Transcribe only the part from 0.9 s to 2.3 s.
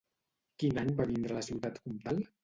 va vindre a la ciutat comtal?